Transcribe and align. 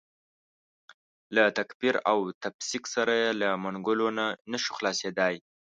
له 1.35 1.43
تکفیر 1.57 1.95
او 2.11 2.17
تفسیق 2.43 2.83
سره 2.95 3.13
یې 3.21 3.29
له 3.41 3.47
منګولو 3.63 4.07
نه 4.51 4.57
شو 4.63 4.71
خلاصېدای. 4.77 5.35